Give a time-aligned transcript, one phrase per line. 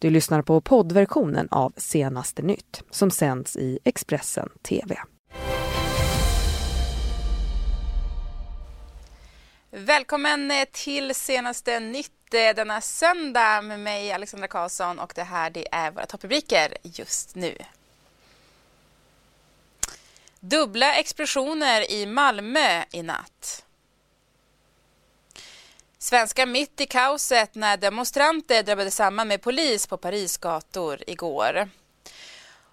[0.00, 4.96] Du lyssnar på poddversionen av Senaste nytt som sänds i Expressen TV.
[9.70, 15.50] Välkommen eh, till Senaste nytt eh, denna söndag med mig Alexandra Karlsson och det här
[15.50, 17.56] det är våra topprubriker just nu.
[20.40, 23.64] Dubbla explosioner i Malmö i natt.
[26.02, 31.68] Svenskar mitt i kaoset när demonstranter drabbade samman med polis på Paris gator igår.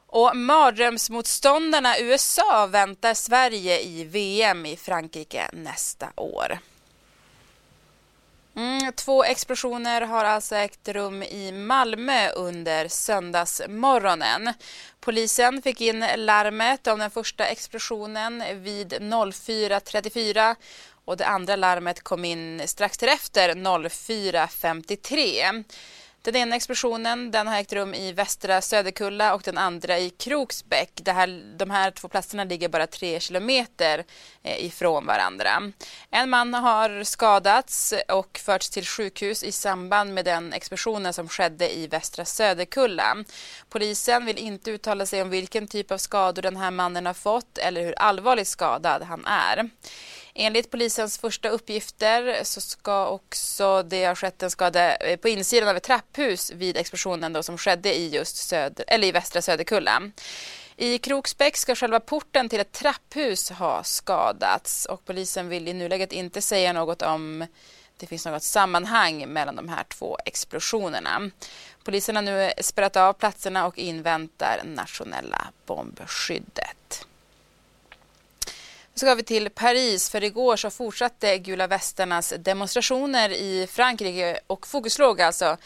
[0.07, 6.59] Och mardrömsmotståndarna USA väntar Sverige i VM i Frankrike nästa år.
[8.55, 14.53] Mm, två explosioner har alltså ägt rum i Malmö under söndagsmorgonen.
[14.99, 20.55] Polisen fick in larmet om den första explosionen vid 04.34
[21.07, 25.63] och det andra larmet kom in strax därefter 04.53.
[26.21, 30.91] Den ena explosionen den har ägt rum i västra Söderkulla och den andra i Kroksbäck.
[30.93, 34.05] Det här, de här två platserna ligger bara tre kilometer
[34.43, 35.71] eh, ifrån varandra.
[36.11, 41.77] En man har skadats och förts till sjukhus i samband med den explosionen som skedde
[41.77, 43.23] i västra Söderkulla.
[43.69, 47.57] Polisen vill inte uttala sig om vilken typ av skador den här mannen har fått
[47.57, 49.69] eller hur allvarligt skadad han är.
[50.39, 55.69] Enligt polisens första uppgifter så ska också det ha skett en skada eh, på insidan
[55.69, 60.11] av ett trapphus vid explosionen då som skedde i just söder, eller i västra Söderkulla.
[60.75, 66.11] I Kroksbäck ska själva porten till ett trapphus ha skadats och polisen vill i nuläget
[66.11, 67.45] inte säga något om
[67.97, 71.29] det finns något sammanhang mellan de här två explosionerna.
[71.83, 77.07] Polisen har nu spärrat av platserna och inväntar nationella bombskyddet.
[78.97, 84.67] Nu ska vi till Paris, för igår så fortsatte gula västarnas demonstrationer i Frankrike och
[84.67, 85.57] fokus låg alltså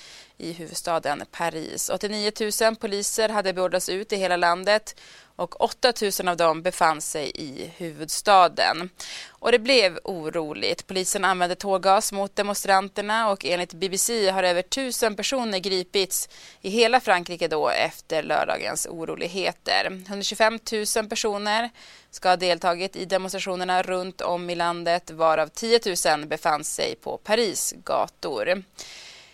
[0.42, 1.90] i huvudstaden Paris.
[1.90, 4.96] 89 000 poliser hade beordrats ut i hela landet
[5.36, 8.90] och 8 000 av dem befann sig i huvudstaden.
[9.30, 10.88] Och det blev oroligt.
[10.88, 16.30] Polisen använde tårgas mot demonstranterna och enligt BBC har över 1000 personer gripits
[16.62, 19.86] i hela Frankrike då efter lördagens oroligheter.
[20.08, 20.60] 125
[20.96, 21.70] 000 personer
[22.12, 27.18] ska ha deltagit i demonstrationerna runt om i landet varav 10 000 befann sig på
[27.18, 28.64] Paris gator.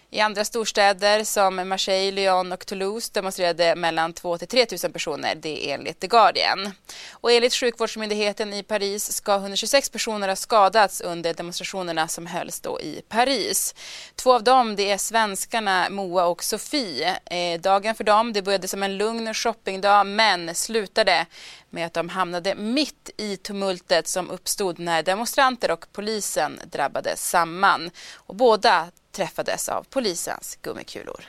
[0.09, 5.35] I andra storstäder som Marseille, Lyon och Toulouse demonstrerade mellan 2 till 3 000 personer,
[5.35, 6.71] det är enligt The Guardian.
[7.11, 12.81] Och enligt sjukvårdsmyndigheten i Paris ska 126 personer ha skadats under demonstrationerna som hölls då
[12.81, 13.75] i Paris.
[14.15, 17.19] Två av dem det är svenskarna Moa och Sofie.
[17.25, 21.25] Eh, dagen för dem det började som en lugn shoppingdag men slutade
[21.69, 27.91] med att de hamnade mitt i tumultet som uppstod när demonstranter och polisen drabbades samman.
[28.15, 31.21] Och båda träffades av polisens gummikulor.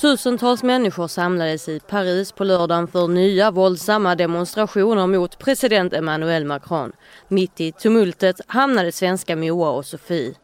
[0.00, 6.92] Tusentals människor samlades i Paris på lördagen för nya våldsamma demonstrationer mot president Emmanuel Macron.
[7.28, 10.34] Mitt i tumultet hamnade svenska Moa och Sofie.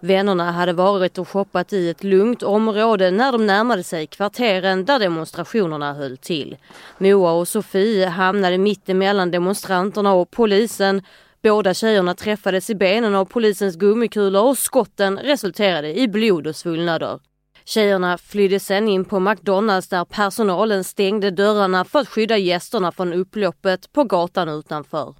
[0.00, 4.98] Vännerna hade varit och shoppat i ett lugnt område när de närmade sig kvarteren där
[4.98, 6.56] demonstrationerna höll till.
[6.98, 11.02] Moa och Sofie hamnade mitt emellan demonstranterna och polisen
[11.44, 17.20] Båda tjejerna träffades i benen av polisens gummikulor och skotten resulterade i blod och svullnader.
[17.64, 23.12] Tjejerna flydde sen in på McDonalds där personalen stängde dörrarna för att skydda gästerna från
[23.12, 25.14] upploppet på gatan utanför.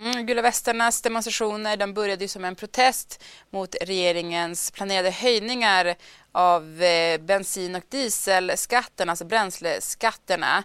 [0.00, 5.94] Mm, Gula västarnas demonstrationer de började som en protest mot regeringens planerade höjningar
[6.32, 10.64] av eh, bensin och dieselskatten, alltså bränsleskatterna.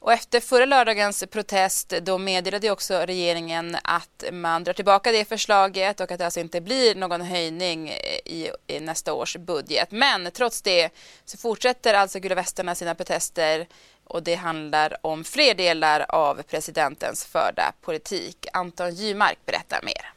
[0.00, 6.00] Och efter förra lördagens protest då meddelade också regeringen att man drar tillbaka det förslaget
[6.00, 9.90] och att det alltså inte blir någon höjning i, i nästa års budget.
[9.90, 10.90] Men trots det
[11.24, 13.66] så fortsätter alltså Gula Västarna sina protester
[14.04, 18.46] och det handlar om fler delar av presidentens förda politik.
[18.52, 20.12] Anton Gymark berättar mer.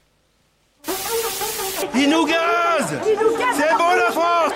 [1.94, 2.86] Il nous gaz
[3.58, 4.53] C'est bon la France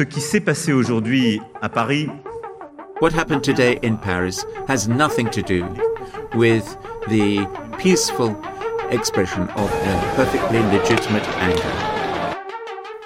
[0.00, 2.08] Ce qui s'est passé aujourd'hui à Paris.
[3.02, 5.66] What happened today in Paris has nothing to do
[6.34, 6.64] with
[7.10, 7.46] the
[7.82, 8.34] peaceful
[8.90, 11.72] expression of a perfectly legitimate anger.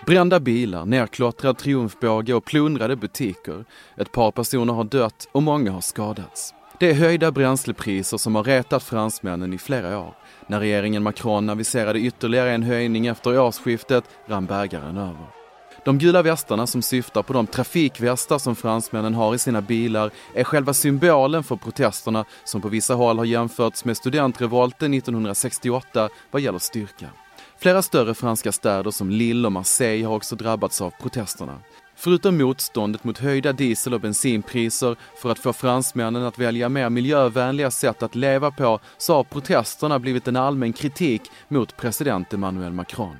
[0.06, 3.64] Brända bilar, nerklottrad triumfbåge och plundrade butiker.
[3.96, 6.54] Ett par personer har dött och många har skadats.
[6.78, 10.14] Det är höjda bränslepriser som har retat fransmännen i flera år.
[10.46, 15.43] När regeringen Macron aviserade ytterligare en höjning efter årsskiftet rann bägaren över.
[15.84, 20.44] De gula västarna som syftar på de trafikvästar som fransmännen har i sina bilar är
[20.44, 26.58] själva symbolen för protesterna som på vissa håll har jämförts med studentrevolten 1968 vad gäller
[26.58, 27.10] styrka.
[27.58, 31.58] Flera större franska städer som Lille och Marseille har också drabbats av protesterna.
[31.96, 37.70] Förutom motståndet mot höjda diesel och bensinpriser för att få fransmännen att välja mer miljövänliga
[37.70, 43.16] sätt att leva på så har protesterna blivit en allmän kritik mot president Emmanuel Macron.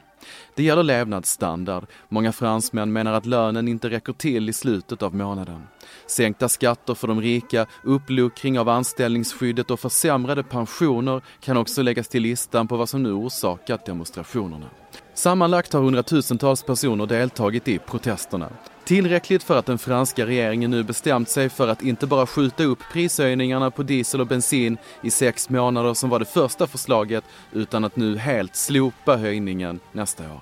[0.54, 1.86] Det gäller levnadsstandard.
[2.08, 5.62] Många fransmän menar att lönen inte räcker till i slutet av månaden.
[6.06, 12.22] Sänkta skatter för de rika, uppluckring av anställningsskyddet och försämrade pensioner kan också läggas till
[12.22, 14.66] listan på vad som nu orsakat demonstrationerna.
[15.14, 18.48] Sammanlagt har hundratusentals personer deltagit i protesterna.
[18.84, 22.78] Tillräckligt för att den franska regeringen nu bestämt sig för att inte bara skjuta upp
[22.92, 27.96] prishöjningarna på diesel och bensin i sex månader som var det första förslaget utan att
[27.96, 30.40] nu helt slopa höjningen nästa år.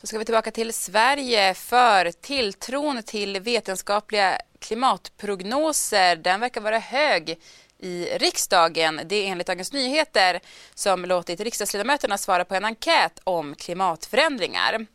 [0.00, 7.38] Så ska vi tillbaka till Sverige för tilltron till vetenskapliga klimatprognoser den verkar vara hög
[7.82, 9.00] i riksdagen.
[9.04, 10.40] Det är enligt Dagens Nyheter
[10.74, 14.86] som låtit riksdagsledamöterna svara på en enkät om klimatförändringar.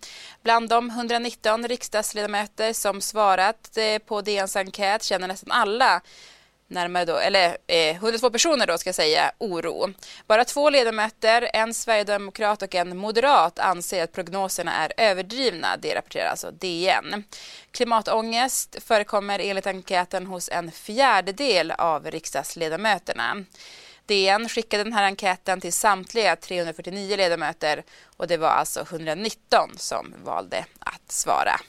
[0.44, 6.02] Bland de 119 riksdagsledamöter som svarat eh, på DNs enkät känner nästan alla
[6.68, 9.94] närmare då, eller eh, 102 personer då ska jag säga, oro.
[10.28, 15.78] Bara två ledamöter, en sverigedemokrat och en moderat, anser att prognoserna är överdrivna.
[15.78, 17.24] Det rapporterar alltså DN.
[17.72, 23.46] Klimatångest förekommer enligt enkäten hos en fjärdedel av riksdagsledamöterna.
[24.06, 27.84] DN skickade den här enkäten till samtliga 349 ledamöter
[28.18, 31.60] och det var alltså 119 som valde att svara.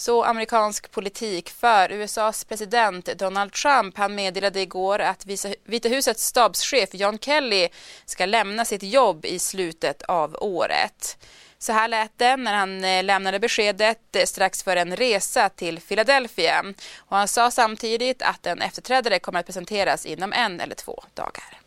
[0.00, 3.98] Så amerikansk politik för USAs president Donald Trump.
[3.98, 5.26] Han meddelade igår att
[5.64, 7.68] Vita husets stabschef John Kelly
[8.04, 11.26] ska lämna sitt jobb i slutet av året.
[11.58, 15.80] Så här lät det när han eh, lämnade beskedet eh, strax före en resa till
[15.80, 16.64] Philadelphia.
[16.96, 21.60] Och han sa samtidigt att en efterträdare kommer att presenteras inom en eller två dagar.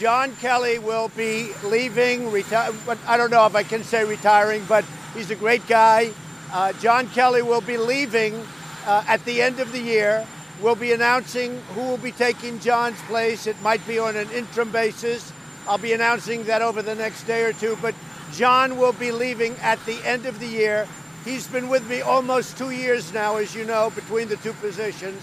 [0.00, 2.72] John Kelly will be leaving, reti-
[3.06, 4.84] I don't know if I can say retiring, but
[5.14, 6.12] he's a great guy.
[6.52, 8.34] Uh, John Kelly will be leaving
[8.86, 10.26] uh, at the end of the year.
[10.62, 13.46] We'll be announcing who will be taking John's place.
[13.46, 15.32] It might be on an interim basis.
[15.68, 17.76] I'll be announcing that over the next day or two.
[17.82, 17.94] But
[18.32, 20.88] John will be leaving at the end of the year.
[21.24, 25.22] He's been with me almost two years now, as you know, between the two positions.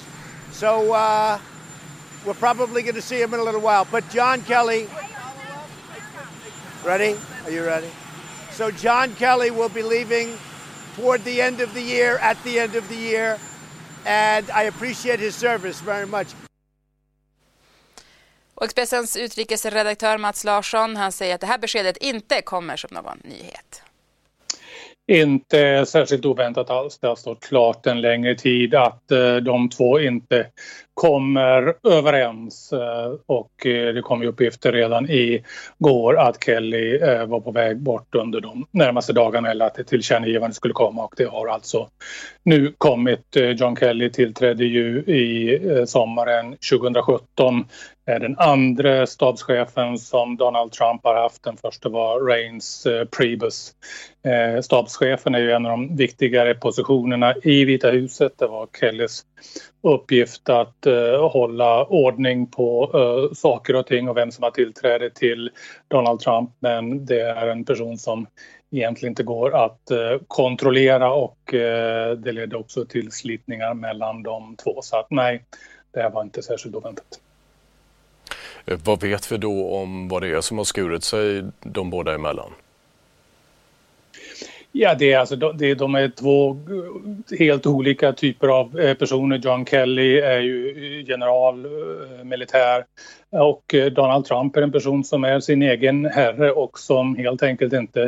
[0.52, 1.40] So uh,
[2.26, 3.88] we're probably going to see him in a little while.
[3.92, 4.88] But John Kelly,
[6.84, 7.18] ready?
[7.44, 7.90] Are you ready?
[8.52, 10.38] So John Kelly will be leaving
[10.96, 13.38] toward the end of the year, at the end of the year,
[14.06, 16.28] and I appreciate his service very much.
[18.56, 23.18] Och Expressens utrikesredaktör Mats Larsson han säger att det här beskedet inte kommer som någon
[23.24, 23.82] nyhet.
[25.08, 26.98] Inte särskilt oväntat alls.
[26.98, 30.48] Det har stått klart en längre tid att eh, de två inte
[30.96, 35.44] kommer överens eh, och eh, det kom ju uppgifter redan i
[35.78, 39.88] går att Kelly eh, var på väg bort under de närmaste dagarna eller att ett
[39.88, 41.90] tillkännagivande skulle komma och det har alltså
[42.44, 43.38] nu kommit.
[43.56, 47.66] John Kelly tillträdde ju i sommaren 2017
[48.08, 51.44] är den andra stabschefen som Donald Trump har haft.
[51.44, 53.72] Den första var Reins eh, Priebus.
[54.24, 58.34] Eh, stabschefen är ju en av de viktigare positionerna i Vita huset.
[58.38, 59.24] Det var Kellys
[59.86, 65.10] uppgift att eh, hålla ordning på eh, saker och ting och vem som har tillträde
[65.10, 65.52] till
[65.88, 66.50] Donald Trump.
[66.60, 68.28] Men det är en person som
[68.72, 74.56] egentligen inte går att eh, kontrollera och eh, det ledde också till slitningar mellan de
[74.56, 74.82] två.
[74.82, 75.46] Så att nej,
[75.92, 77.20] det här var inte särskilt oväntat.
[78.66, 82.16] Eh, vad vet vi då om vad det är som har skurit sig de båda
[82.16, 82.52] emellan?
[84.78, 86.58] Ja, det är alltså, det, de är två
[87.40, 89.38] helt olika typer av eh, personer.
[89.38, 92.86] John Kelly är ju eh, general, eh, militär
[93.30, 97.74] och Donald Trump är en person som är sin egen herre och som helt enkelt
[97.74, 98.04] inte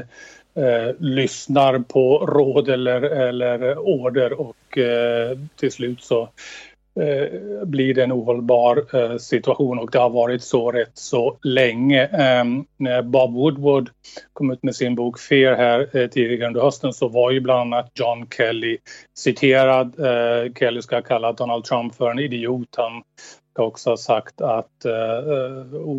[0.55, 6.29] eh, lyssnar på råd eller, eller order och eh, till slut så
[7.01, 12.05] Eh, blir det en ohållbar eh, situation och det har varit så rätt så länge.
[12.05, 13.89] Ehm, när Bob Woodward
[14.33, 17.73] kom ut med sin bok Fear här eh, tidigare under hösten så var ju bland
[17.73, 18.77] annat John Kelly
[19.17, 19.95] citerad.
[20.59, 22.75] Kelly ska kalla Donald Trump för en idiot.
[22.77, 23.03] Han
[23.53, 24.85] ska också ha sagt att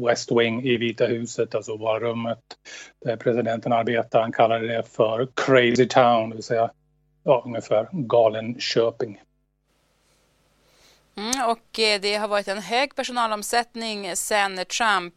[0.06, 2.38] West Wing i Vita huset, alltså var rummet
[3.04, 6.70] där presidenten arbetar, han kallade det för crazy town, det vill säga
[7.24, 9.18] ja, ungefär galen Köping.
[11.18, 15.14] Mm, och eh, det har varit en hög personalomsättning sen Trump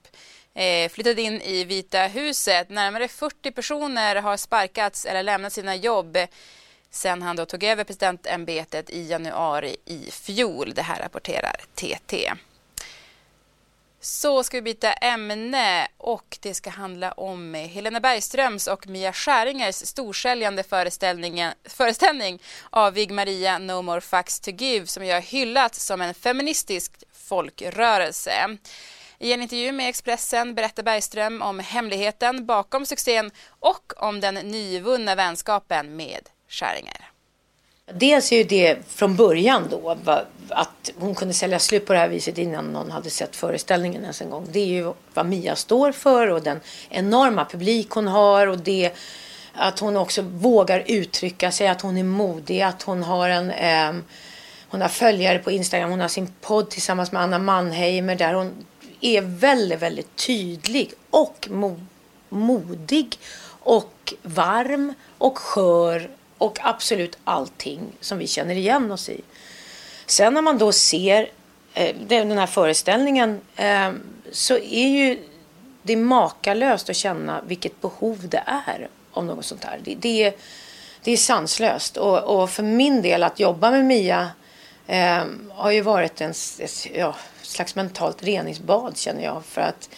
[0.54, 2.70] eh, flyttade in i Vita huset.
[2.70, 6.18] Närmare 40 personer har sparkats eller lämnat sina jobb
[6.92, 10.74] sen han då tog över presidentämbetet i januari i fjol.
[10.76, 12.32] Det här rapporterar TT.
[14.04, 19.76] Så ska vi byta ämne och det ska handla om Helena Bergströms och Mia Skäringers
[19.76, 20.64] storsäljande
[21.66, 27.04] föreställning av Vig Maria No More Facts To Give som jag hyllat som en feministisk
[27.14, 28.58] folkrörelse.
[29.20, 35.16] I en intervju med Expressen berättar Bergström om hemligheten bakom succén och om den nyvunna
[35.16, 37.11] vänskapen med Skäringer.
[37.94, 39.98] Dels är ju det från början då
[40.50, 44.22] att hon kunde sälja slut på det här viset innan någon hade sett föreställningen ens
[44.22, 44.48] en gång.
[44.52, 48.92] Det är ju vad Mia står för och den enorma publik hon har och det
[49.54, 54.02] att hon också vågar uttrycka sig, att hon är modig, att hon har en eh,
[54.70, 58.66] hon har följare på Instagram, hon har sin podd tillsammans med Anna Mannheimer där hon
[59.02, 61.80] är väldigt, väldigt tydlig och mo
[62.30, 63.20] modig
[63.64, 66.10] och varm och skör
[66.42, 69.22] och absolut allting som vi känner igen oss i.
[70.06, 71.30] Sen när man då ser
[71.74, 73.92] eh, den här föreställningen eh,
[74.32, 75.20] så är ju
[75.84, 79.80] det makalöst att känna vilket behov det är av något sånt här.
[79.84, 80.34] Det, det, är,
[81.04, 81.98] det är sanslöst.
[81.98, 84.32] Och, och, för min del att jobba med Mia
[84.88, 89.46] eh, har ju varit en ett, ja, slags mentalt reningsbad känner jag.
[89.46, 89.90] För att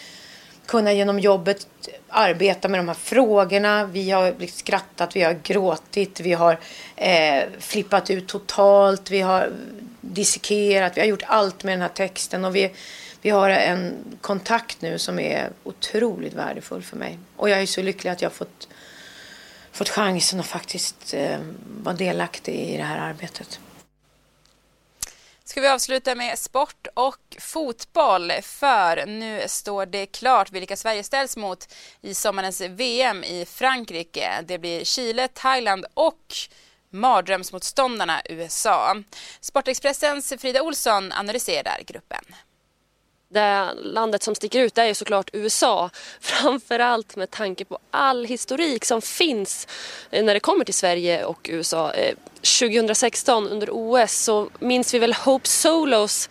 [0.66, 1.66] kunna genom jobbet
[2.08, 3.84] arbeta med de här frågorna.
[3.86, 6.58] Vi har liksom skrattat, vi har gråtit, vi har
[6.96, 9.52] eh, flippat ut totalt, vi har
[10.00, 12.72] dissekerat, vi har gjort allt med den här texten och vi,
[13.22, 17.18] vi har en kontakt nu som är otroligt värdefull för mig.
[17.36, 18.68] Och jag är så lycklig att jag har fått,
[19.72, 21.38] fått chansen att faktiskt eh,
[21.82, 23.60] vara delaktig i det här arbetet
[25.54, 31.36] ska vi avsluta med sport och fotboll för nu står det klart vilka Sverige ställs
[31.36, 34.30] mot i sommarens VM i Frankrike.
[34.46, 36.34] Det blir Chile, Thailand och
[36.90, 38.96] mardrömsmotståndarna USA.
[39.40, 42.24] Sportexpressens Frida Olsson analyserar gruppen.
[43.34, 45.90] Det landet som sticker ut är ju såklart USA.
[46.20, 49.68] Framförallt med tanke på all historik som finns
[50.10, 51.92] eh, när det kommer till Sverige och USA.
[51.92, 52.14] Eh,
[52.60, 56.28] 2016 under OS så minns vi väl Hope Solos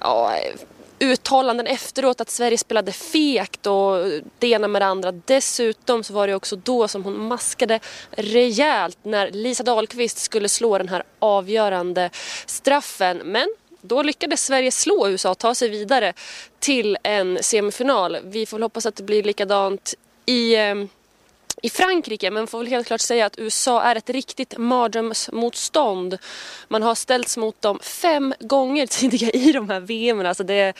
[0.00, 0.54] ja, eh,
[0.98, 3.96] uttalanden efteråt att Sverige spelade fegt och
[4.38, 5.12] det ena med det andra.
[5.12, 10.78] Dessutom så var det också då som hon maskade rejält när Lisa Dahlqvist skulle slå
[10.78, 12.10] den här avgörande
[12.46, 13.16] straffen.
[13.24, 13.48] Men
[13.86, 16.12] då lyckades Sverige slå USA och ta sig vidare
[16.58, 18.18] till en semifinal.
[18.24, 19.94] Vi får väl hoppas att det blir likadant
[20.26, 20.88] i, ehm,
[21.62, 26.18] i Frankrike men får väl helt klart säga att USA är ett riktigt mardrömsmotstånd.
[26.68, 30.26] Man har ställts mot dem fem gånger tidigare i de här VM.
[30.26, 30.72] Alltså det,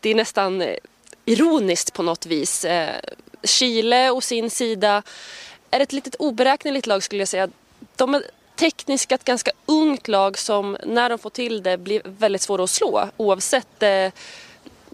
[0.00, 0.76] det är nästan eh,
[1.24, 2.64] ironiskt på något vis.
[2.64, 2.94] Eh,
[3.42, 5.02] Chile å sin sida
[5.70, 7.48] är ett litet oberäkneligt lag skulle jag säga.
[7.96, 8.22] De är
[8.58, 12.70] tekniskt ett ganska ungt lag som när de får till det blir väldigt svåra att
[12.70, 14.10] slå oavsett eh,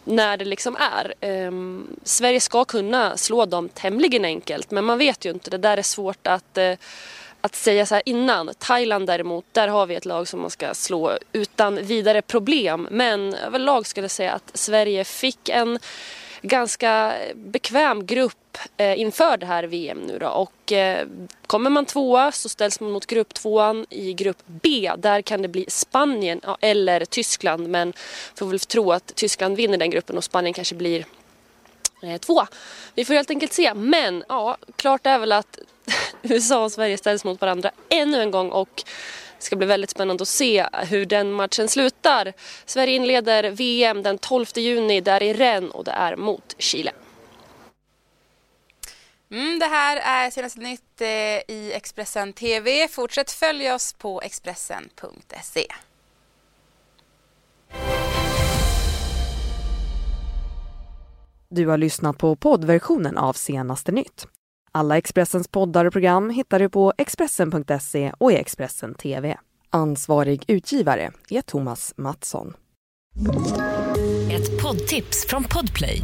[0.04, 1.14] när det liksom är.
[1.20, 5.50] Ehm, Sverige ska kunna slå dem tämligen enkelt men man vet ju inte.
[5.50, 6.72] Det där är svårt att, eh,
[7.40, 8.50] att säga så här innan.
[8.58, 12.88] Thailand däremot, där har vi ett lag som man ska slå utan vidare problem.
[12.90, 15.78] Men överlag skulle jag säga att Sverige fick en
[16.44, 20.28] ganska bekväm grupp eh, inför det här VM nu då.
[20.28, 21.06] Och eh,
[21.46, 24.92] kommer man tvåa så ställs man mot grupp tvåan i grupp B.
[24.98, 27.92] Där kan det bli Spanien ja, eller Tyskland men
[28.34, 31.06] får väl tro att Tyskland vinner den gruppen och Spanien kanske blir
[32.02, 32.48] eh, tvåa.
[32.94, 33.74] Vi får helt enkelt se.
[33.74, 35.58] Men ja, klart är väl att
[36.22, 38.84] USA och Sverige ställs mot varandra ännu en gång och
[39.44, 42.32] det ska bli väldigt spännande att se hur den matchen slutar.
[42.64, 46.92] Sverige inleder VM den 12 juni där i Rennes och det är mot Chile.
[49.30, 51.08] Mm, det här är senaste nytt eh,
[51.54, 52.88] i Expressen TV.
[52.88, 55.66] Fortsätt följa oss på Expressen.se.
[61.48, 64.26] Du har lyssnat på poddversionen av Senaste nytt.
[64.76, 69.36] Alla Expressens poddar och program hittar du på Expressen.se och i Expressen TV.
[69.70, 72.54] Ansvarig utgivare är Thomas Mattsson.
[74.32, 76.00] Ett poddtips från Podplay.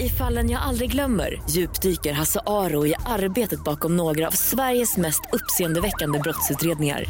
[0.00, 5.20] I fallen jag aldrig glömmer djupdyker Hasse Aro i arbetet bakom några av Sveriges mest
[5.32, 7.04] uppseendeväckande brottsutredningar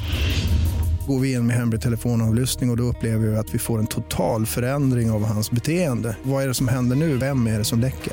[1.06, 3.86] går vi in med hemlig telefonavlyssning och, och då upplever vi att vi får en
[3.86, 6.16] total förändring av hans beteende.
[6.22, 7.16] Vad är det som händer nu?
[7.16, 8.12] Vem är det som läcker?